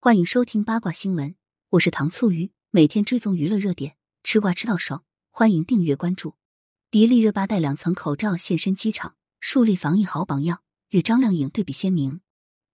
[0.00, 1.34] 欢迎收听八卦新闻，
[1.70, 6.36] 我是糖醋鱼，每天追踪娱乐热点，吃瓜吃到爽，欢迎订阅关注。
[6.88, 12.20] 迪丽热巴戴两层口罩现身机场，树立防疫好榜样，与张靓颖对比鲜明。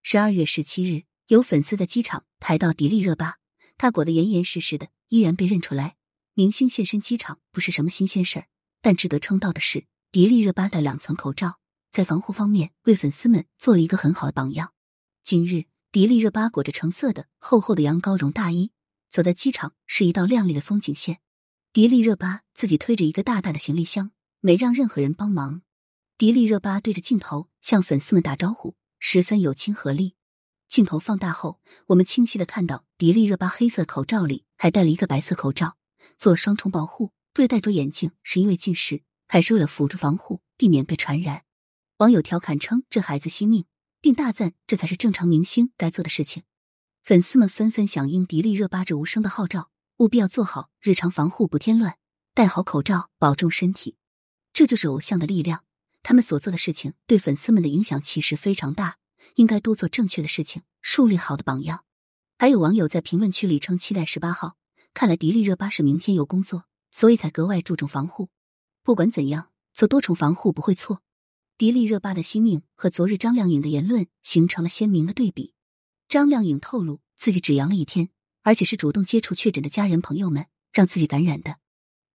[0.03, 3.39] 十二月十七日，有粉丝在机场拍到迪丽热巴，
[3.75, 5.95] 她裹得严严实实的，依然被认出来。
[6.35, 8.47] 明星现身机场不是什么新鲜事儿，
[8.83, 11.57] 但值得称道的是，迪丽热巴的两层口罩
[11.91, 14.73] 在防护方面为粉丝们做了一个很好的榜样。
[15.23, 15.65] 今日。
[15.95, 18.73] 迪丽热巴裹着橙色的厚厚的羊羔绒大衣，
[19.09, 21.21] 走在机场是一道亮丽的风景线。
[21.71, 25.61] 迪丽热巴自己推着一个大大的行李箱，没让任何人帮忙。
[26.17, 30.15] 迪丽热巴对着镜头向粉丝们打招呼，十分有亲和力。
[30.67, 35.77] 镜头放大后，我们清晰的看到迪丽热巴黑色口罩里还戴了一个白色口罩，
[36.17, 37.13] 做双重保护。
[37.31, 41.43] 不戴着眼镜是因为近视，还是为了辅助防护，避免被传染？
[41.99, 43.63] 网友调侃称：“这孩子惜命。”
[44.05, 46.43] 并大赞这才是正常明星该做的事情，
[47.01, 51.97] 粉丝们纷纷响应迪丽热巴这无声的号召，务必要做好日常防护，不添乱，
[52.35, 53.97] 戴好口罩，保重身体。
[54.53, 55.63] 这就是偶像的力量，
[56.03, 58.97] 他们所做的事情对粉丝们的影响其实非常大，
[59.37, 61.83] 应该多做正确的事情，树立好的榜样。
[62.37, 64.55] 还有网友在评论区里称期待十八号，
[64.93, 68.29] 看来迪丽热巴是明天有工作，所以才格外注重防护。
[68.83, 71.01] 不管怎样，做多重防护不会错。
[71.57, 75.53] 迪丽热巴的惜命和昨日张靓颖的言论形成了鲜明的对比。
[76.09, 78.09] 张靓颖透露自己只阳了一天，
[78.41, 81.55] 而且是主动接触确诊的家人朋友们，让自己感染的，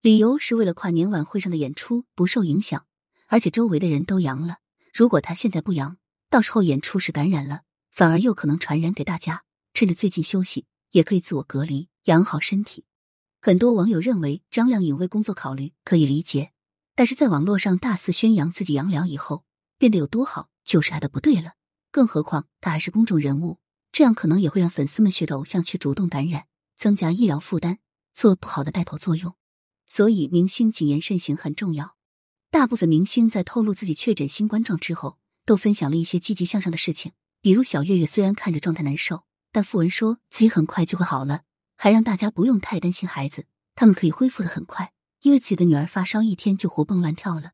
[0.02, 2.86] 理由是为了跨年晚会上的演出不受影响，
[3.28, 4.58] 而且周围的人都阳了。
[4.94, 5.98] 如果他现在不阳，
[6.30, 9.46] 到时候演出时感染了，反而又可能传染给大家。
[9.74, 12.84] 趁着最近休息，也可以自我隔离，养好身体。
[13.42, 16.52] 很多网友认为张靓颖为工作考虑，可以理解。
[17.00, 19.46] 但是在网络上大肆宣扬自己阳疗以后
[19.78, 21.54] 变得有多好，就是他的不对了。
[21.92, 23.60] 更何况他还是公众人物，
[23.94, 27.78] 这样可能也会让粉丝们学着偶像去主动感染，增加医疗负担，
[28.14, 29.34] 做不好的带头作用。
[29.86, 31.96] 所以明星谨言慎行很重要。
[32.52, 37.14] 大部分明星在透露自己确诊新冠状之后，都分享了一些积极向上的事情。
[37.42, 39.24] 比如小岳岳虽然看着状态难受，
[39.54, 41.44] 但傅文说自己很快就会好了，
[41.78, 44.92] 还让大家不用太担心孩子，他们可以恢复的很快。
[45.22, 47.52] 因为自己的女儿发烧一天就活蹦乱跳了。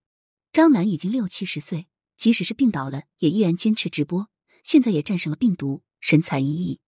[0.53, 4.29] 张楠已经六七十岁，即使是病倒了，也依然坚持直播。
[4.63, 6.79] 现在也战胜了病毒，神采奕奕。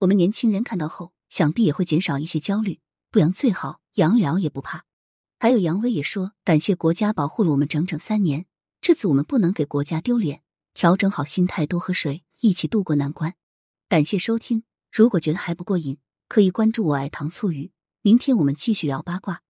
[0.00, 2.80] 我们年轻人看到后，想必也会减少一些焦虑。
[3.10, 4.84] 不阳最好，阳了也不怕。
[5.38, 8.46] 还有杨威也说，感谢国家保护了我们整整三年，
[8.80, 13.34] 这次我们不能给国家丢脸，调整好心态，多喝水，一起度过难关。
[13.88, 17.72] 感谢收听，如果觉得还不过瘾，可以关注我爱糖醋鱼。
[18.02, 19.42] 明天我们继续聊八卦。